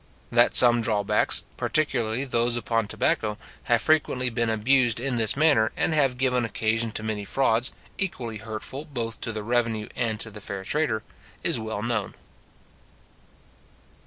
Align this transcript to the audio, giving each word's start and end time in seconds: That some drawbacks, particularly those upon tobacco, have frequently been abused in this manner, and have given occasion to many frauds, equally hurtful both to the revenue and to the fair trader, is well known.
That 0.31 0.55
some 0.55 0.81
drawbacks, 0.81 1.43
particularly 1.57 2.25
those 2.25 2.55
upon 2.55 2.87
tobacco, 2.87 3.37
have 3.65 3.83
frequently 3.83 4.31
been 4.31 4.49
abused 4.49 4.99
in 4.99 5.15
this 5.17 5.37
manner, 5.37 5.71
and 5.77 5.93
have 5.93 6.17
given 6.17 6.43
occasion 6.43 6.89
to 6.93 7.03
many 7.03 7.23
frauds, 7.23 7.69
equally 7.99 8.37
hurtful 8.37 8.83
both 8.83 9.21
to 9.21 9.31
the 9.31 9.43
revenue 9.43 9.89
and 9.95 10.19
to 10.19 10.31
the 10.31 10.41
fair 10.41 10.63
trader, 10.65 11.03
is 11.43 11.59
well 11.59 11.83
known. 11.83 12.15